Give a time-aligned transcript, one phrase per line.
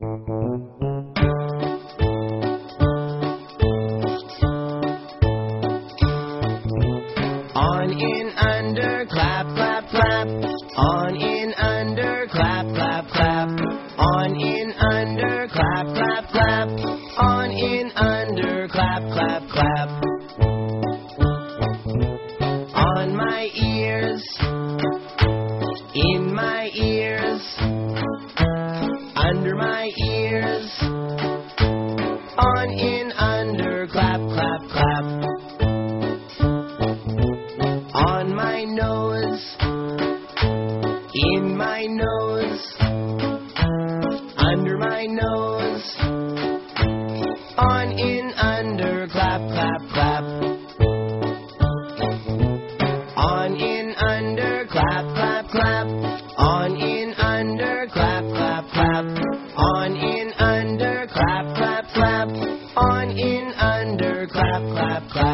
[0.00, 0.06] On
[7.90, 10.28] in under, clap, clap, clap.
[10.76, 13.48] On in under, clap, clap, clap.
[13.98, 16.68] On in under, clap, clap, clap.
[17.18, 19.88] On in under, clap, clap, clap.
[22.72, 24.22] On my ears,
[25.92, 26.47] in my
[29.18, 30.70] under my ears.
[32.38, 35.04] On in under, clap, clap, clap.
[37.94, 39.56] On my nose,
[41.14, 42.74] in my nose,
[44.38, 45.96] under my nose,
[47.58, 50.24] on in under, clap, clap, clap.
[53.16, 55.86] On in under, clap, clap, clap.
[56.38, 58.47] On in under, clap, clap.
[59.88, 62.28] On in under, clap, clap, clap.
[62.76, 65.27] On in under, clap, clap, clap.